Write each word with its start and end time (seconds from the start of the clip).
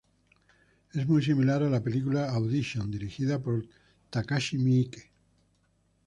Es 0.93 1.07
muy 1.07 1.21
similar 1.23 1.61
a 1.61 1.69
la 1.69 1.79
película 1.83 2.27
"Audition", 2.31 2.89
dirigida 2.89 3.37
por 3.37 3.67
Takashi 4.09 4.57
Miike. 4.57 5.11